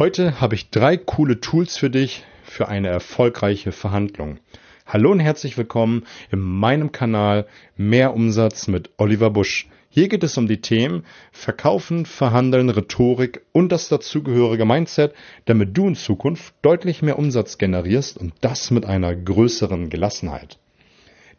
Heute 0.00 0.40
habe 0.40 0.54
ich 0.54 0.70
drei 0.70 0.96
coole 0.96 1.40
Tools 1.40 1.76
für 1.76 1.90
dich 1.90 2.24
für 2.42 2.68
eine 2.68 2.88
erfolgreiche 2.88 3.70
Verhandlung. 3.70 4.38
Hallo 4.86 5.12
und 5.12 5.20
herzlich 5.20 5.58
willkommen 5.58 6.06
in 6.32 6.40
meinem 6.40 6.90
Kanal 6.90 7.46
Mehr 7.76 8.14
Umsatz 8.14 8.66
mit 8.66 8.88
Oliver 8.96 9.28
Busch. 9.28 9.68
Hier 9.90 10.08
geht 10.08 10.24
es 10.24 10.38
um 10.38 10.48
die 10.48 10.62
Themen 10.62 11.04
Verkaufen, 11.32 12.06
Verhandeln, 12.06 12.70
Rhetorik 12.70 13.42
und 13.52 13.72
das 13.72 13.90
dazugehörige 13.90 14.64
Mindset, 14.64 15.12
damit 15.44 15.76
du 15.76 15.88
in 15.88 15.96
Zukunft 15.96 16.54
deutlich 16.62 17.02
mehr 17.02 17.18
Umsatz 17.18 17.58
generierst 17.58 18.16
und 18.16 18.32
das 18.40 18.70
mit 18.70 18.86
einer 18.86 19.14
größeren 19.14 19.90
Gelassenheit. 19.90 20.58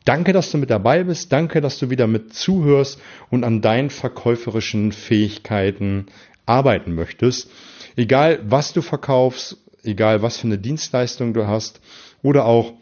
Danke, 0.03 0.33
dass 0.33 0.49
du 0.51 0.57
mit 0.57 0.71
dabei 0.71 1.03
bist. 1.03 1.31
Danke, 1.31 1.61
dass 1.61 1.77
du 1.77 1.91
wieder 1.91 2.07
mit 2.07 2.33
zuhörst 2.33 2.99
und 3.29 3.43
an 3.43 3.61
deinen 3.61 3.91
verkäuferischen 3.91 4.91
Fähigkeiten 4.91 6.07
arbeiten 6.45 6.93
möchtest. 6.93 7.49
Egal, 7.95 8.39
was 8.43 8.73
du 8.73 8.81
verkaufst, 8.81 9.57
egal, 9.83 10.21
was 10.21 10.37
für 10.37 10.47
eine 10.47 10.57
Dienstleistung 10.57 11.33
du 11.33 11.47
hast 11.47 11.81
oder 12.21 12.45
auch, 12.45 12.73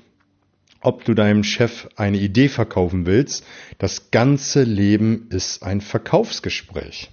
ob 0.82 1.04
du 1.04 1.14
deinem 1.14 1.44
Chef 1.44 1.90
eine 1.98 2.18
Idee 2.18 2.48
verkaufen 2.48 3.06
willst. 3.06 3.46
Das 3.80 4.12
ganze 4.12 4.64
Leben 4.64 5.28
ist 5.30 5.62
ein 5.62 5.82
Verkaufsgespräch. 5.82 7.12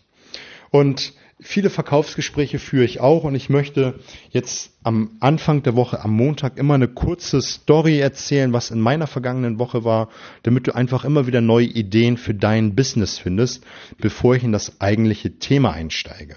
Und 0.70 1.14
viele 1.40 1.70
Verkaufsgespräche 1.70 2.58
führe 2.58 2.84
ich 2.84 3.00
auch 3.00 3.24
und 3.24 3.34
ich 3.34 3.50
möchte 3.50 3.98
jetzt 4.30 4.70
am 4.82 5.16
Anfang 5.20 5.62
der 5.62 5.76
Woche, 5.76 6.02
am 6.02 6.12
Montag, 6.12 6.56
immer 6.56 6.74
eine 6.74 6.88
kurze 6.88 7.42
Story 7.42 7.98
erzählen, 7.98 8.52
was 8.52 8.70
in 8.70 8.80
meiner 8.80 9.06
vergangenen 9.06 9.58
Woche 9.58 9.84
war, 9.84 10.08
damit 10.42 10.66
du 10.66 10.74
einfach 10.74 11.04
immer 11.04 11.26
wieder 11.26 11.40
neue 11.40 11.66
Ideen 11.66 12.16
für 12.16 12.34
dein 12.34 12.74
Business 12.74 13.18
findest, 13.18 13.64
bevor 13.98 14.34
ich 14.36 14.44
in 14.44 14.52
das 14.52 14.80
eigentliche 14.80 15.38
Thema 15.38 15.72
einsteige. 15.72 16.36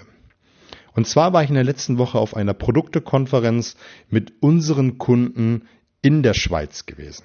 Und 0.92 1.06
zwar 1.06 1.32
war 1.32 1.42
ich 1.42 1.48
in 1.48 1.54
der 1.54 1.64
letzten 1.64 1.98
Woche 1.98 2.18
auf 2.18 2.36
einer 2.36 2.54
Produktekonferenz 2.54 3.76
mit 4.10 4.32
unseren 4.40 4.98
Kunden 4.98 5.68
in 6.02 6.22
der 6.22 6.34
Schweiz 6.34 6.84
gewesen. 6.84 7.24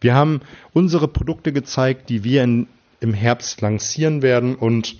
Wir 0.00 0.14
haben 0.14 0.40
unsere 0.72 1.08
Produkte 1.08 1.52
gezeigt, 1.52 2.08
die 2.08 2.24
wir 2.24 2.44
in, 2.44 2.68
im 3.00 3.14
Herbst 3.14 3.60
lancieren 3.60 4.22
werden 4.22 4.54
und 4.54 4.96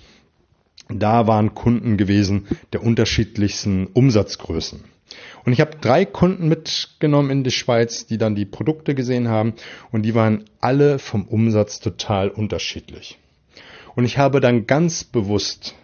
da 0.99 1.27
waren 1.27 1.53
Kunden 1.53 1.97
gewesen 1.97 2.47
der 2.73 2.83
unterschiedlichsten 2.83 3.87
Umsatzgrößen. 3.87 4.83
Und 5.43 5.53
ich 5.53 5.61
habe 5.61 5.77
drei 5.81 6.05
Kunden 6.05 6.47
mitgenommen 6.47 7.31
in 7.31 7.43
die 7.43 7.51
Schweiz, 7.51 8.05
die 8.05 8.17
dann 8.17 8.35
die 8.35 8.45
Produkte 8.45 8.95
gesehen 8.95 9.27
haben 9.27 9.53
und 9.91 10.03
die 10.03 10.15
waren 10.15 10.45
alle 10.59 10.99
vom 10.99 11.27
Umsatz 11.27 11.79
total 11.79 12.29
unterschiedlich. 12.29 13.17
Und 13.95 14.05
ich 14.05 14.17
habe 14.17 14.39
dann 14.39 14.67
ganz 14.67 15.03
bewusst 15.03 15.75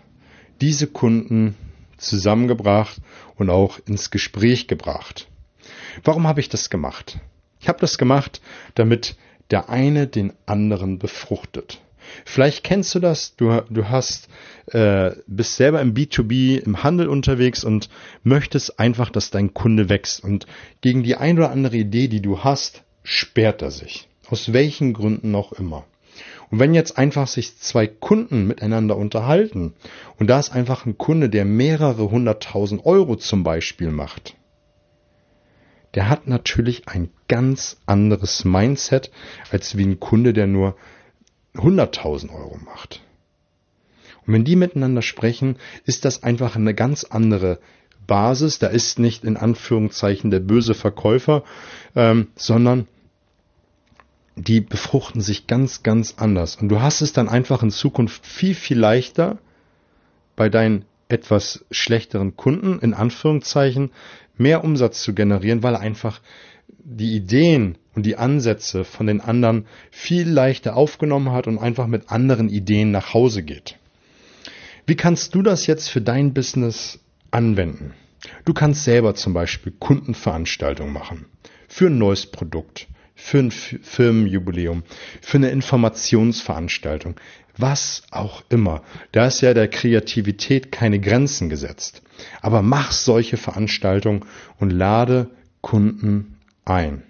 diese 0.62 0.88
Kunden 0.88 1.56
zusammengebracht 1.98 2.98
und 3.36 3.50
auch 3.50 3.80
ins 3.86 4.12
Gespräch 4.12 4.68
gebracht. 4.68 5.28
Warum 6.04 6.28
habe 6.28 6.40
ich 6.40 6.50
das 6.50 6.70
gemacht? 6.70 7.20
Ich 7.60 7.68
habe 7.68 7.80
das 7.80 7.98
gemacht, 7.98 8.42
damit 8.76 9.18
der 9.50 9.70
eine 9.70 10.08
den 10.08 10.34
anderen 10.46 11.00
befruchtet. 11.00 11.82
Vielleicht 12.26 12.64
kennst 12.64 12.94
du 12.96 13.00
das, 13.00 13.36
du, 13.36 13.64
du 13.70 13.90
hast, 13.90 14.30
äh, 14.68 15.12
bist 15.28 15.56
selber 15.56 15.82
im 15.82 15.94
B2B, 15.94 16.60
im 16.60 16.84
Handel 16.84 17.08
unterwegs 17.08 17.64
und 17.64 17.90
möchtest 18.24 18.80
einfach, 18.80 19.10
dass 19.10 19.32
dein 19.32 19.54
Kunde 19.54 19.90
wächst. 19.90 20.24
Und 20.24 20.48
gegen 20.82 21.04
die 21.04 21.16
ein 21.16 21.38
oder 21.38 21.52
andere 21.52 21.78
Idee, 21.78 22.08
die 22.08 22.22
du 22.22 22.44
hast, 22.44 22.84
sperrt 23.04 23.62
er 23.62 23.72
sich. 23.72 24.08
Aus 24.30 24.54
welchen 24.54 24.94
Gründen 24.94 25.36
auch 25.36 25.54
immer. 25.54 25.86
Und 26.50 26.60
wenn 26.60 26.74
jetzt 26.74 26.98
einfach 26.98 27.28
sich 27.28 27.58
zwei 27.58 27.88
Kunden 27.88 28.48
miteinander 28.48 28.96
unterhalten 28.96 29.74
und 30.18 30.30
da 30.30 30.40
ist 30.40 30.52
einfach 30.52 30.86
ein 30.86 30.98
Kunde, 30.98 31.30
der 31.30 31.46
mehrere 31.46 32.10
hunderttausend 32.10 32.86
Euro 32.86 33.16
zum 33.18 33.44
Beispiel 33.44 33.92
macht, 33.92 34.36
der 35.94 36.10
hat 36.10 36.28
natürlich 36.28 36.88
ein 36.88 37.10
ganz 37.28 37.78
anderes 37.86 38.46
Mindset 38.46 39.12
als 39.52 39.78
wie 39.78 39.86
ein 39.86 40.00
Kunde, 40.00 40.34
der 40.34 40.48
nur 40.48 40.76
100.000 41.58 42.34
Euro 42.34 42.58
macht. 42.64 43.02
Und 44.26 44.34
wenn 44.34 44.44
die 44.44 44.56
miteinander 44.56 45.02
sprechen, 45.02 45.58
ist 45.86 46.06
das 46.06 46.24
einfach 46.24 46.56
eine 46.56 46.74
ganz 46.74 47.04
andere 47.06 47.60
Basis. 48.06 48.60
Da 48.60 48.68
ist 48.68 49.00
nicht 49.00 49.24
in 49.24 49.38
Anführungszeichen 49.38 50.32
der 50.32 50.40
böse 50.40 50.74
Verkäufer, 50.74 51.44
ähm, 51.96 52.28
sondern 52.36 52.88
die 54.36 54.62
befruchten 54.62 55.22
sich 55.22 55.48
ganz, 55.48 55.82
ganz 55.82 56.16
anders. 56.18 56.58
Und 56.58 56.70
du 56.70 56.82
hast 56.82 57.02
es 57.02 57.14
dann 57.14 57.28
einfach 57.28 57.64
in 57.64 57.72
Zukunft 57.72 58.26
viel, 58.26 58.54
viel 58.54 58.78
leichter 58.78 59.40
bei 60.36 60.50
deinen 60.50 60.86
etwas 61.10 61.66
schlechteren 61.72 62.36
Kunden, 62.36 62.80
in 62.80 62.94
Anführungszeichen, 62.94 63.92
mehr 64.38 64.64
Umsatz 64.64 65.02
zu 65.02 65.14
generieren, 65.14 65.64
weil 65.64 65.76
einfach 65.76 66.22
die 66.68 67.16
Ideen 67.16 67.78
und 67.98 68.06
die 68.06 68.16
Ansätze 68.16 68.84
von 68.84 69.08
den 69.08 69.22
anderen 69.22 69.66
viel 69.90 70.30
leichter 70.30 70.78
aufgenommen 70.78 71.32
hat 71.32 71.48
und 71.48 71.58
einfach 71.58 71.88
mit 71.88 72.12
anderen 72.12 72.48
Ideen 72.48 72.92
nach 72.92 73.16
Hause 73.16 73.42
geht. 73.42 73.80
Wie 74.86 74.96
kannst 74.96 75.34
du 75.34 75.42
das 75.42 75.66
jetzt 75.66 75.90
für 75.90 76.00
dein 76.00 76.32
Business 76.36 77.00
anwenden? 77.32 77.96
Du 78.46 78.54
kannst 78.54 78.84
selber 78.84 79.16
zum 79.16 79.34
Beispiel 79.34 79.74
Kundenveranstaltungen 79.80 80.94
machen 80.94 81.26
für 81.68 81.88
ein 81.88 81.98
neues 81.98 82.28
Produkt 82.28 82.88
für 83.20 83.40
ein 83.40 83.50
Firmenjubiläum, 83.50 84.84
für 85.22 85.38
eine 85.38 85.50
Informationsveranstaltung, 85.50 87.16
was 87.58 88.04
auch 88.12 88.44
immer. 88.50 88.84
Da 89.12 89.26
ist 89.26 89.42
ja 89.42 89.56
der 89.56 89.70
Kreativität 89.70 90.72
keine 90.72 91.00
Grenzen 91.00 91.50
gesetzt. 91.50 92.04
Aber 92.44 92.62
mach 92.62 92.92
solche 92.92 93.38
Veranstaltungen 93.38 94.24
und 94.60 94.70
lade 94.70 95.32
Kunden 95.62 96.38
ein. 96.64 97.02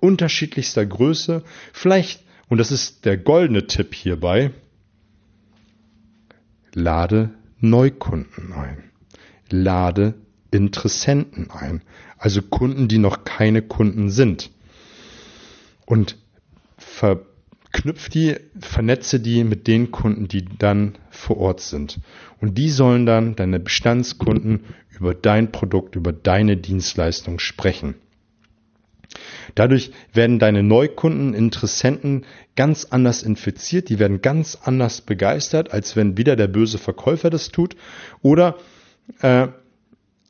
Unterschiedlichster 0.00 0.84
Größe, 0.84 1.42
vielleicht, 1.72 2.24
und 2.48 2.58
das 2.58 2.72
ist 2.72 3.04
der 3.04 3.16
goldene 3.16 3.66
Tipp 3.66 3.94
hierbei, 3.94 4.50
lade 6.74 7.30
Neukunden 7.58 8.52
ein. 8.52 8.90
Lade 9.50 10.14
Interessenten 10.50 11.50
ein. 11.50 11.82
Also 12.18 12.42
Kunden, 12.42 12.88
die 12.88 12.98
noch 12.98 13.24
keine 13.24 13.62
Kunden 13.62 14.10
sind 14.10 14.50
und 15.86 16.16
verknüpf 16.76 18.08
die, 18.08 18.36
vernetze 18.58 19.20
die 19.20 19.44
mit 19.44 19.66
den 19.66 19.90
Kunden, 19.90 20.28
die 20.28 20.44
dann 20.44 20.96
vor 21.10 21.38
Ort 21.38 21.60
sind. 21.60 22.00
Und 22.40 22.56
die 22.58 22.70
sollen 22.70 23.06
dann 23.06 23.36
deine 23.36 23.60
Bestandskunden 23.60 24.64
über 24.90 25.14
dein 25.14 25.52
Produkt, 25.52 25.96
über 25.96 26.12
deine 26.12 26.56
Dienstleistung 26.56 27.38
sprechen. 27.38 27.94
Dadurch 29.54 29.92
werden 30.12 30.38
deine 30.38 30.62
Neukunden, 30.62 31.34
Interessenten 31.34 32.24
ganz 32.56 32.86
anders 32.86 33.22
infiziert, 33.22 33.88
die 33.88 33.98
werden 33.98 34.22
ganz 34.22 34.58
anders 34.62 35.00
begeistert, 35.00 35.72
als 35.72 35.96
wenn 35.96 36.16
wieder 36.16 36.36
der 36.36 36.48
böse 36.48 36.78
Verkäufer 36.78 37.30
das 37.30 37.50
tut. 37.50 37.76
Oder 38.22 38.56
äh, 39.20 39.48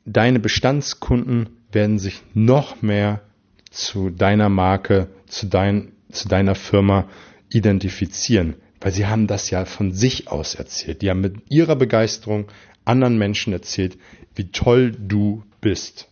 deine 0.05 0.39
Bestandskunden 0.39 1.49
werden 1.71 1.99
sich 1.99 2.21
noch 2.33 2.81
mehr 2.81 3.21
zu 3.69 4.09
deiner 4.09 4.49
Marke, 4.49 5.07
zu, 5.27 5.47
dein, 5.47 5.93
zu 6.11 6.27
deiner 6.27 6.55
Firma 6.55 7.07
identifizieren, 7.49 8.55
weil 8.79 8.91
sie 8.91 9.07
haben 9.07 9.27
das 9.27 9.49
ja 9.49 9.65
von 9.65 9.93
sich 9.93 10.27
aus 10.27 10.55
erzählt. 10.55 11.01
Die 11.01 11.09
haben 11.09 11.21
mit 11.21 11.49
ihrer 11.49 11.75
Begeisterung 11.75 12.47
anderen 12.85 13.17
Menschen 13.17 13.53
erzählt, 13.53 13.97
wie 14.35 14.51
toll 14.51 14.91
du 14.91 15.43
bist. 15.61 16.09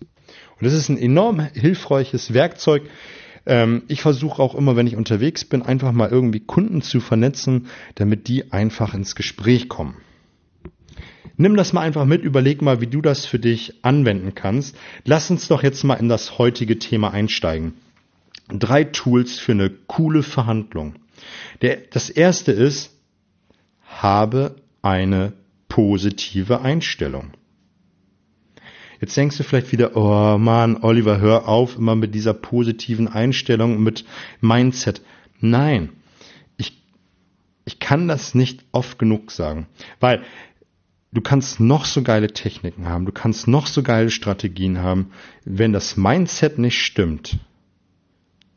Und 0.60 0.66
das 0.66 0.74
ist 0.74 0.90
ein 0.90 0.98
enorm 0.98 1.40
hilfreiches 1.40 2.34
Werkzeug. 2.34 2.84
Ähm, 3.46 3.84
ich 3.88 4.02
versuche 4.02 4.42
auch 4.42 4.56
immer, 4.56 4.76
wenn 4.76 4.88
ich 4.88 4.96
unterwegs 4.96 5.46
bin, 5.46 5.62
einfach 5.62 5.92
mal 5.92 6.10
irgendwie 6.10 6.42
Kunden 6.42 6.82
zu 6.82 7.00
vernetzen, 7.00 7.68
damit 7.96 8.28
die 8.28 8.52
einfach 8.52 8.94
ins 8.94 9.16
Gespräch 9.16 9.70
kommen. 9.70 9.96
Nimm 11.38 11.56
das 11.56 11.72
mal 11.72 11.82
einfach 11.82 12.04
mit, 12.04 12.24
überleg 12.24 12.62
mal, 12.62 12.82
wie 12.82 12.88
du 12.88 13.02
das 13.02 13.26
für 13.26 13.40
dich 13.40 13.86
anwenden 13.86 14.36
kannst. 14.36 14.76
Lass 15.06 15.32
uns 15.32 15.48
doch 15.48 15.64
jetzt 15.64 15.84
mal 15.86 15.96
in 15.96 16.10
das 16.10 16.38
heutige 16.38 16.80
Thema 16.80 17.12
einsteigen. 17.12 17.76
Drei 18.50 18.84
Tools 18.84 19.40
für 19.40 19.54
eine 19.54 19.70
coole 19.70 20.22
Verhandlung. 20.22 20.96
Der, 21.62 21.78
das 21.78 22.10
erste 22.10 22.52
ist, 22.52 22.92
habe 23.86 24.56
eine 24.82 25.32
positive 25.70 26.62
Einstellung. 26.62 27.32
Jetzt 29.00 29.16
denkst 29.16 29.38
du 29.38 29.44
vielleicht 29.44 29.72
wieder, 29.72 29.96
oh 29.96 30.38
Mann, 30.38 30.78
Oliver, 30.82 31.20
hör 31.20 31.48
auf 31.48 31.78
immer 31.78 31.96
mit 31.96 32.14
dieser 32.14 32.34
positiven 32.34 33.08
Einstellung, 33.08 33.82
mit 33.82 34.04
Mindset. 34.42 35.02
Nein, 35.40 35.90
ich, 36.58 36.82
ich 37.64 37.80
kann 37.80 38.10
das 38.10 38.36
nicht 38.36 38.66
oft 38.74 39.00
genug 39.00 39.32
sagen, 39.32 39.68
weil 40.02 40.22
du 41.14 41.22
kannst 41.22 41.62
noch 41.62 41.86
so 41.86 42.04
geile 42.04 42.34
Techniken 42.34 42.90
haben, 42.90 43.06
du 43.06 43.14
kannst 43.14 43.48
noch 43.48 43.68
so 43.68 43.84
geile 43.84 44.12
Strategien 44.12 44.80
haben. 44.80 45.12
Wenn 45.46 45.72
das 45.72 45.96
Mindset 45.96 46.60
nicht 46.60 46.82
stimmt, 46.82 47.40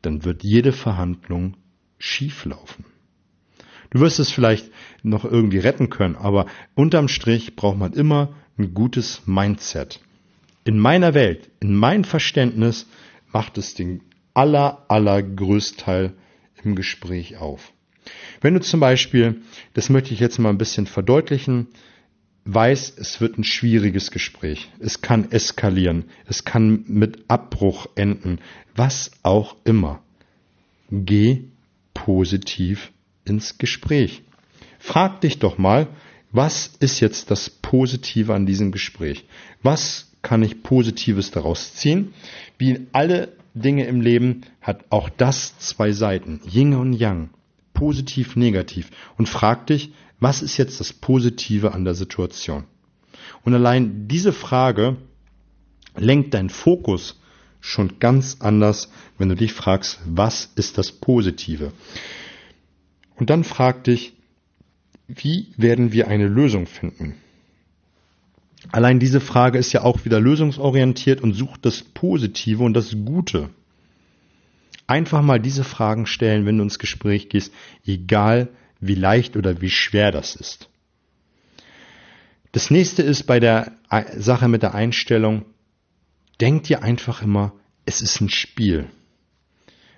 dann 0.02 0.24
wird 0.24 0.42
jede 0.42 0.72
Verhandlung 0.72 1.56
schief 1.98 2.44
laufen. 2.44 2.84
Du 3.90 4.00
wirst 4.00 4.18
es 4.18 4.32
vielleicht 4.32 4.70
noch 5.04 5.24
irgendwie 5.24 5.58
retten 5.58 5.88
können, 5.88 6.16
aber 6.16 6.46
unterm 6.74 7.06
Strich 7.06 7.54
braucht 7.54 7.78
man 7.78 7.92
immer 7.92 8.34
ein 8.58 8.74
gutes 8.74 9.22
Mindset. 9.26 10.00
In 10.64 10.78
meiner 10.78 11.14
Welt, 11.14 11.50
in 11.60 11.74
meinem 11.74 12.04
Verständnis 12.04 12.86
macht 13.32 13.58
es 13.58 13.74
den 13.74 14.02
aller, 14.34 14.84
allergrößten 14.88 15.78
Teil 15.78 16.12
im 16.62 16.74
Gespräch 16.74 17.36
auf. 17.36 17.72
Wenn 18.40 18.54
du 18.54 18.60
zum 18.60 18.80
Beispiel, 18.80 19.42
das 19.74 19.88
möchte 19.88 20.14
ich 20.14 20.20
jetzt 20.20 20.38
mal 20.38 20.50
ein 20.50 20.58
bisschen 20.58 20.86
verdeutlichen, 20.86 21.68
weiß, 22.44 22.94
es 22.96 23.20
wird 23.20 23.38
ein 23.38 23.44
schwieriges 23.44 24.10
Gespräch. 24.10 24.70
Es 24.80 25.00
kann 25.00 25.30
eskalieren. 25.30 26.06
Es 26.26 26.44
kann 26.44 26.84
mit 26.88 27.24
Abbruch 27.28 27.86
enden. 27.94 28.40
Was 28.74 29.12
auch 29.22 29.56
immer. 29.64 30.02
Geh 30.90 31.44
positiv 31.94 32.90
ins 33.24 33.58
Gespräch. 33.58 34.22
Frag 34.78 35.20
dich 35.20 35.38
doch 35.38 35.58
mal, 35.58 35.88
was 36.32 36.72
ist 36.80 37.00
jetzt 37.00 37.30
das 37.30 37.50
Positive 37.50 38.34
an 38.34 38.46
diesem 38.46 38.72
Gespräch? 38.72 39.24
Was 39.62 40.11
kann 40.22 40.42
ich 40.42 40.62
Positives 40.62 41.30
daraus 41.30 41.74
ziehen? 41.74 42.14
Wie 42.58 42.86
alle 42.92 43.36
Dinge 43.54 43.86
im 43.86 44.00
Leben 44.00 44.42
hat 44.60 44.84
auch 44.90 45.08
das 45.08 45.58
zwei 45.58 45.92
Seiten, 45.92 46.40
Yin 46.50 46.74
und 46.74 46.92
Yang, 46.94 47.30
positiv, 47.74 48.36
negativ. 48.36 48.90
Und 49.18 49.28
frag 49.28 49.66
dich, 49.66 49.92
was 50.20 50.42
ist 50.42 50.56
jetzt 50.56 50.80
das 50.80 50.92
Positive 50.92 51.72
an 51.72 51.84
der 51.84 51.94
Situation? 51.94 52.64
Und 53.44 53.54
allein 53.54 54.08
diese 54.08 54.32
Frage 54.32 54.96
lenkt 55.96 56.34
deinen 56.34 56.50
Fokus 56.50 57.20
schon 57.60 57.98
ganz 57.98 58.38
anders, 58.40 58.90
wenn 59.18 59.28
du 59.28 59.36
dich 59.36 59.52
fragst, 59.52 60.00
was 60.04 60.50
ist 60.56 60.78
das 60.78 60.92
Positive? 60.92 61.72
Und 63.16 63.30
dann 63.30 63.44
frag 63.44 63.84
dich, 63.84 64.14
wie 65.06 65.52
werden 65.56 65.92
wir 65.92 66.08
eine 66.08 66.26
Lösung 66.26 66.66
finden? 66.66 67.16
Allein 68.70 69.00
diese 69.00 69.20
Frage 69.20 69.58
ist 69.58 69.72
ja 69.72 69.82
auch 69.82 70.04
wieder 70.04 70.20
lösungsorientiert 70.20 71.20
und 71.20 71.34
sucht 71.34 71.64
das 71.66 71.82
Positive 71.82 72.62
und 72.62 72.74
das 72.74 72.94
Gute. 73.04 73.50
Einfach 74.86 75.22
mal 75.22 75.40
diese 75.40 75.64
Fragen 75.64 76.06
stellen, 76.06 76.46
wenn 76.46 76.58
du 76.58 76.64
ins 76.64 76.78
Gespräch 76.78 77.28
gehst, 77.28 77.52
egal 77.84 78.48
wie 78.80 78.94
leicht 78.94 79.36
oder 79.36 79.60
wie 79.60 79.70
schwer 79.70 80.12
das 80.12 80.36
ist. 80.36 80.68
Das 82.52 82.70
nächste 82.70 83.02
ist 83.02 83.24
bei 83.24 83.40
der 83.40 83.72
Sache 84.16 84.48
mit 84.48 84.62
der 84.62 84.74
Einstellung, 84.74 85.46
denkt 86.40 86.68
ihr 86.68 86.82
einfach 86.82 87.22
immer, 87.22 87.52
es 87.86 88.02
ist 88.02 88.20
ein 88.20 88.28
Spiel. 88.28 88.86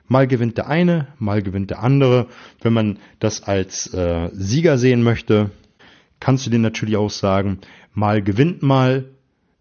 Mal 0.06 0.26
gewinnt 0.26 0.58
der 0.58 0.69
eine, 0.69 1.08
mal 1.19 1.43
gewinnt 1.43 1.70
der 1.70 1.82
andere. 1.82 2.28
Wenn 2.60 2.72
man 2.72 2.99
das 3.19 3.43
als 3.43 3.93
äh, 3.94 4.28
Sieger 4.32 4.78
sehen 4.78 5.02
möchte, 5.02 5.50
kannst 6.25 6.47
du 6.47 6.50
dir 6.50 6.59
natürlich 6.59 6.97
auch 6.97 7.11
sagen, 7.11 7.59
mal 7.93 8.23
gewinnt 8.23 8.62
mal, 8.62 9.11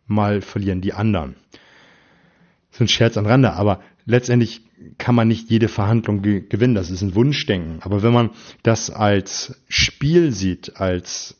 mal 0.08 0.42
verlieren 0.42 0.80
die 0.80 0.94
anderen. 0.94 1.36
Das 1.52 2.78
ist 2.78 2.82
ein 2.82 2.88
Scherz 2.88 3.18
am 3.18 3.26
Rande, 3.26 3.52
aber 3.52 3.82
letztendlich 4.06 4.62
kann 4.98 5.14
man 5.14 5.28
nicht 5.28 5.50
jede 5.50 5.68
Verhandlung 5.68 6.22
ge 6.22 6.40
gewinnen. 6.48 6.74
Das 6.74 6.90
ist 6.90 7.02
ein 7.02 7.16
Wunschdenken. 7.16 7.82
Aber 7.82 8.02
wenn 8.02 8.14
man 8.14 8.30
das 8.64 8.90
als 8.90 9.62
Spiel 9.68 10.32
sieht, 10.32 10.78
als 10.78 11.36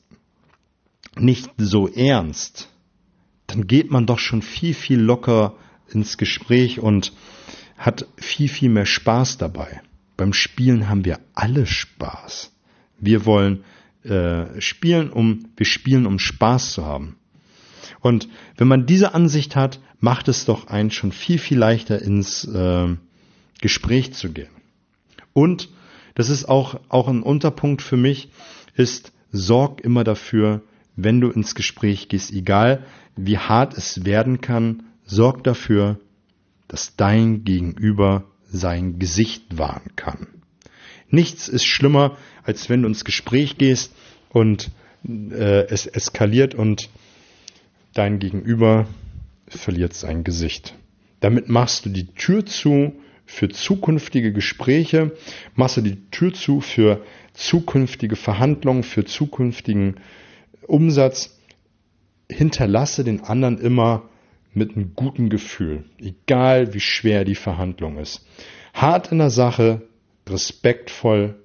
nicht 1.16 1.50
so 1.58 1.88
ernst, 1.88 2.68
dann 3.48 3.66
geht 3.66 3.92
man 3.92 4.06
doch 4.06 4.20
schon 4.20 4.42
viel, 4.42 4.74
viel 4.74 5.00
locker 5.00 5.56
ins 5.88 6.18
Gespräch 6.18 6.82
und 6.82 7.14
hat 7.78 8.08
viel, 8.18 8.50
viel 8.50 8.70
mehr 8.70 8.86
Spaß 8.86 9.38
dabei. 9.38 9.82
Beim 10.18 10.34
Spielen 10.34 10.90
haben 10.90 11.06
wir 11.06 11.22
alle 11.34 11.66
Spaß. 11.66 12.52
Wir 13.00 13.26
wollen 13.26 13.64
äh, 14.04 14.60
spielen, 14.60 15.10
um 15.10 15.46
wir 15.56 15.66
spielen, 15.66 16.06
um 16.06 16.20
Spaß 16.20 16.74
zu 16.74 16.86
haben. 16.86 17.18
Und 18.02 18.28
wenn 18.58 18.68
man 18.68 18.86
diese 18.86 19.14
Ansicht 19.14 19.56
hat, 19.56 19.80
macht 20.00 20.28
es 20.28 20.46
doch 20.46 20.68
einen 20.68 20.92
schon 20.92 21.12
viel, 21.12 21.38
viel 21.38 21.58
leichter 21.58 22.02
ins 22.02 22.44
äh, 22.46 22.96
Gespräch 23.62 24.14
zu 24.14 24.32
gehen. 24.32 24.50
Und 25.32 25.70
das 26.16 26.30
ist 26.30 26.46
auch, 26.46 26.80
auch 26.90 27.08
ein 27.08 27.24
Unterpunkt 27.24 27.82
für 27.82 27.98
mich, 27.98 28.30
ist, 28.76 29.14
sorg 29.32 29.82
immer 29.82 30.04
dafür, 30.04 30.62
wenn 30.96 31.22
du 31.22 31.30
ins 31.30 31.56
Gespräch 31.56 32.08
gehst, 32.08 32.32
egal 32.32 32.86
wie 33.16 33.38
hart 33.38 33.78
es 33.78 34.06
werden 34.06 34.42
kann, 34.42 34.84
sorg 35.06 35.44
dafür, 35.44 36.00
dass 36.68 36.96
dein 36.96 37.44
Gegenüber 37.44 38.26
sein 38.46 39.00
Gesicht 39.00 39.58
wahren 39.58 39.96
kann. 39.96 40.28
Nichts 41.14 41.48
ist 41.48 41.66
schlimmer, 41.66 42.18
als 42.42 42.72
wenn 42.72 42.82
du 42.82 42.88
ins 42.88 43.06
Gespräch 43.06 43.60
gehst 43.60 43.94
und 44.30 44.72
äh, 45.08 45.68
es 45.68 45.86
eskaliert 45.86 46.56
und 46.56 46.90
dein 47.94 48.18
Gegenüber 48.18 48.88
verliert 49.48 49.94
sein 49.94 50.24
Gesicht. 50.24 50.74
Damit 51.20 51.50
machst 51.50 51.86
du 51.86 51.90
die 51.90 52.08
Tür 52.08 52.48
zu 52.48 52.96
für 53.28 53.48
zukünftige 53.48 54.34
Gespräche, 54.34 55.12
machst 55.54 55.78
du 55.78 55.82
die 55.82 56.02
Tür 56.10 56.34
zu 56.34 56.62
für 56.62 57.04
zukünftige 57.34 58.16
Verhandlungen, 58.16 58.82
für 58.82 59.06
zukünftigen 59.06 59.98
Umsatz. 60.66 61.40
Hinterlasse 62.28 63.04
den 63.04 63.22
anderen 63.22 63.60
immer 63.60 64.10
mit 64.56 64.76
einem 64.76 64.94
guten 64.96 65.30
Gefühl, 65.30 65.84
egal 66.00 66.74
wie 66.74 66.80
schwer 66.80 67.24
die 67.24 67.36
Verhandlung 67.36 68.00
ist. 68.00 68.26
Hart 68.74 69.12
in 69.12 69.20
der 69.20 69.30
Sache, 69.30 69.84
respektvoll 70.28 71.36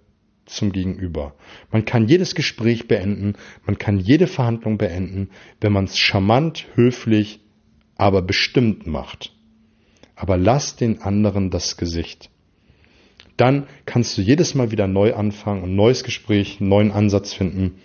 zum 0.47 0.73
Gegenüber. 0.73 1.35
Man 1.71 1.85
kann 1.85 2.09
jedes 2.09 2.35
Gespräch 2.35 2.89
beenden, 2.89 3.35
man 3.67 3.79
kann 3.79 3.99
jede 3.99 4.27
Verhandlung 4.27 4.79
beenden, 4.79 5.31
wenn 5.61 5.73
man 5.73 5.85
es 5.85 5.99
charmant, 5.99 6.67
höflich, 6.75 7.41
aber 7.97 8.23
bestimmt 8.23 8.87
macht. 8.87 9.33
Aber 10.17 10.37
lass 10.37 10.77
den 10.77 11.03
anderen 11.03 11.51
das 11.51 11.77
Gesicht. 11.77 12.31
Dann 13.37 13.69
kannst 13.87 14.19
du 14.19 14.23
jedes 14.23 14.55
Mal 14.55 14.73
wieder 14.73 14.89
neu 14.89 15.15
anfangen, 15.15 15.63
ein 15.63 15.77
neues 15.77 16.03
Gespräch, 16.03 16.61
neuen 16.61 16.91
Ansatz 16.91 17.33
finden, 17.33 17.81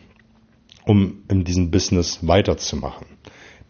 um 0.85 1.23
in 1.29 1.43
diesem 1.43 1.69
Business 1.69 2.25
weiterzumachen. 2.25 3.05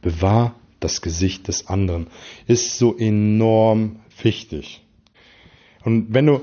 Bewahr 0.02 0.56
das 0.80 1.02
Gesicht 1.02 1.48
des 1.48 1.68
anderen. 1.68 2.08
Ist 2.48 2.78
so 2.78 2.98
enorm 2.98 4.00
wichtig. 4.22 4.86
Und 5.84 6.14
wenn 6.14 6.26
du, 6.26 6.42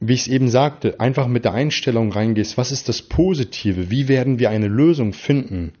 wie 0.00 0.14
ich 0.14 0.22
es 0.22 0.28
eben 0.28 0.48
sagte, 0.48 1.00
einfach 1.00 1.26
mit 1.26 1.44
der 1.44 1.54
Einstellung 1.54 2.12
reingehst, 2.12 2.56
was 2.56 2.70
ist 2.70 2.88
das 2.88 3.02
Positive? 3.02 3.90
Wie 3.90 4.08
werden 4.08 4.38
wir 4.38 4.50
eine 4.50 4.68
Lösung 4.68 5.12
finden? 5.12 5.72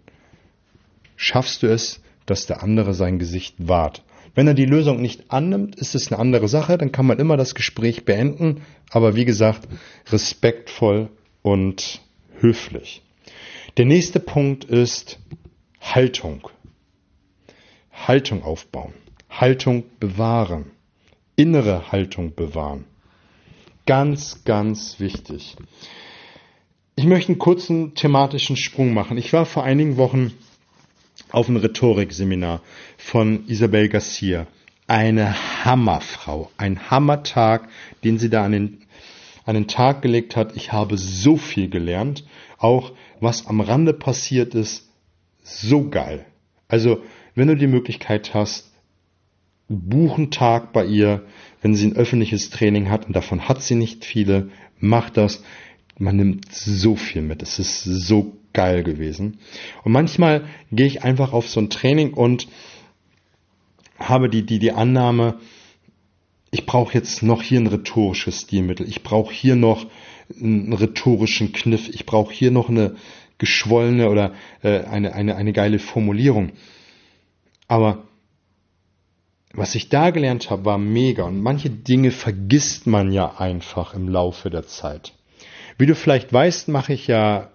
Schaffst 1.16 1.62
du 1.62 1.68
es, 1.68 2.00
dass 2.26 2.46
der 2.46 2.62
andere 2.62 2.94
sein 2.94 3.18
Gesicht 3.18 3.54
wahrt? 3.58 4.02
Wenn 4.34 4.46
er 4.46 4.54
die 4.54 4.66
Lösung 4.66 5.00
nicht 5.00 5.30
annimmt, 5.30 5.76
ist 5.76 5.94
es 5.94 6.12
eine 6.12 6.20
andere 6.20 6.48
Sache, 6.48 6.78
dann 6.78 6.92
kann 6.92 7.06
man 7.06 7.18
immer 7.18 7.36
das 7.36 7.54
Gespräch 7.54 8.04
beenden, 8.04 8.62
aber 8.90 9.16
wie 9.16 9.24
gesagt, 9.24 9.68
respektvoll 10.10 11.10
und 11.42 12.00
höflich. 12.40 13.02
Der 13.76 13.84
nächste 13.84 14.20
Punkt 14.20 14.64
ist 14.64 15.18
Haltung. 15.80 16.48
Haltung 17.92 18.42
aufbauen, 18.42 18.94
Haltung 19.28 19.84
bewahren, 19.98 20.70
innere 21.36 21.90
Haltung 21.90 22.34
bewahren. 22.34 22.84
Ganz, 23.88 24.44
ganz 24.44 25.00
wichtig. 25.00 25.56
Ich 26.94 27.06
möchte 27.06 27.32
einen 27.32 27.38
kurzen 27.38 27.94
thematischen 27.94 28.58
Sprung 28.58 28.92
machen. 28.92 29.16
Ich 29.16 29.32
war 29.32 29.46
vor 29.46 29.64
einigen 29.64 29.96
Wochen 29.96 30.34
auf 31.30 31.48
einem 31.48 31.56
Rhetorikseminar 31.56 32.60
von 32.98 33.48
Isabel 33.48 33.88
Garcia. 33.88 34.46
Eine 34.88 35.64
Hammerfrau, 35.64 36.50
ein 36.58 36.90
Hammertag, 36.90 37.70
den 38.04 38.18
sie 38.18 38.28
da 38.28 38.44
an 38.44 38.52
den, 38.52 38.78
an 39.46 39.54
den 39.54 39.68
Tag 39.68 40.02
gelegt 40.02 40.36
hat. 40.36 40.54
Ich 40.54 40.70
habe 40.70 40.98
so 40.98 41.38
viel 41.38 41.70
gelernt. 41.70 42.26
Auch 42.58 42.92
was 43.20 43.46
am 43.46 43.62
Rande 43.62 43.94
passiert 43.94 44.54
ist, 44.54 44.86
so 45.42 45.88
geil. 45.88 46.26
Also 46.68 47.02
wenn 47.34 47.48
du 47.48 47.56
die 47.56 47.66
Möglichkeit 47.66 48.34
hast, 48.34 48.70
buch 49.68 50.18
einen 50.18 50.30
Tag 50.30 50.74
bei 50.74 50.84
ihr, 50.84 51.24
wenn 51.60 51.74
sie 51.74 51.86
ein 51.86 51.96
öffentliches 51.96 52.50
Training 52.50 52.90
hat 52.90 53.06
und 53.06 53.14
davon 53.14 53.48
hat 53.48 53.62
sie 53.62 53.74
nicht 53.74 54.04
viele, 54.04 54.50
mach 54.78 55.10
das. 55.10 55.42
Man 55.98 56.16
nimmt 56.16 56.52
so 56.52 56.94
viel 56.94 57.22
mit. 57.22 57.42
Es 57.42 57.58
ist 57.58 57.82
so 57.82 58.36
geil 58.52 58.84
gewesen. 58.84 59.38
Und 59.82 59.92
manchmal 59.92 60.44
gehe 60.70 60.86
ich 60.86 61.02
einfach 61.02 61.32
auf 61.32 61.48
so 61.48 61.60
ein 61.60 61.70
Training 61.70 62.14
und 62.14 62.48
habe 63.98 64.28
die, 64.28 64.46
die, 64.46 64.58
die 64.60 64.72
Annahme, 64.72 65.38
ich 66.50 66.66
brauche 66.66 66.94
jetzt 66.94 67.22
noch 67.22 67.42
hier 67.42 67.60
ein 67.60 67.66
rhetorisches 67.66 68.42
Stilmittel. 68.42 68.88
Ich 68.88 69.02
brauche 69.02 69.32
hier 69.32 69.56
noch 69.56 69.86
einen 70.40 70.72
rhetorischen 70.72 71.52
Kniff. 71.52 71.88
Ich 71.88 72.06
brauche 72.06 72.32
hier 72.32 72.50
noch 72.50 72.68
eine 72.68 72.96
geschwollene 73.38 74.08
oder 74.08 74.34
äh, 74.62 74.84
eine, 74.84 75.14
eine, 75.14 75.36
eine 75.36 75.52
geile 75.52 75.78
Formulierung. 75.78 76.52
Aber 77.66 78.07
was 79.54 79.74
ich 79.74 79.88
da 79.88 80.10
gelernt 80.10 80.50
habe, 80.50 80.64
war 80.64 80.78
mega. 80.78 81.24
Und 81.24 81.40
manche 81.40 81.70
Dinge 81.70 82.10
vergisst 82.10 82.86
man 82.86 83.12
ja 83.12 83.38
einfach 83.38 83.94
im 83.94 84.08
Laufe 84.08 84.50
der 84.50 84.66
Zeit. 84.66 85.14
Wie 85.78 85.86
du 85.86 85.94
vielleicht 85.94 86.32
weißt, 86.32 86.68
mache 86.68 86.92
ich 86.92 87.06
ja 87.06 87.50